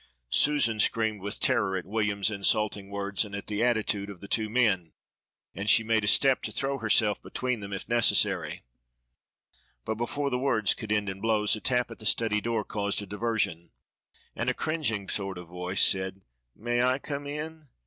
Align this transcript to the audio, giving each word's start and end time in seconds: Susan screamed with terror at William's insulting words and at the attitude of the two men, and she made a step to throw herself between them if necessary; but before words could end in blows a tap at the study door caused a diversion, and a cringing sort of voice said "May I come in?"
Susan 0.31 0.79
screamed 0.79 1.21
with 1.21 1.39
terror 1.39 1.77
at 1.77 1.85
William's 1.85 2.31
insulting 2.31 2.89
words 2.89 3.23
and 3.23 3.35
at 3.35 3.45
the 3.45 3.63
attitude 3.63 4.09
of 4.09 4.19
the 4.19 4.27
two 4.27 4.49
men, 4.49 4.93
and 5.53 5.69
she 5.69 5.83
made 5.83 6.03
a 6.03 6.07
step 6.07 6.41
to 6.41 6.51
throw 6.51 6.79
herself 6.79 7.21
between 7.21 7.59
them 7.59 7.71
if 7.71 7.87
necessary; 7.87 8.63
but 9.85 9.99
before 9.99 10.35
words 10.35 10.73
could 10.73 10.91
end 10.91 11.07
in 11.07 11.21
blows 11.21 11.55
a 11.55 11.61
tap 11.61 11.91
at 11.91 11.99
the 11.99 12.05
study 12.07 12.41
door 12.41 12.63
caused 12.65 12.99
a 13.03 13.05
diversion, 13.05 13.71
and 14.35 14.49
a 14.49 14.55
cringing 14.55 15.07
sort 15.07 15.37
of 15.37 15.49
voice 15.49 15.85
said 15.85 16.23
"May 16.55 16.81
I 16.81 16.97
come 16.97 17.27
in?" 17.27 17.67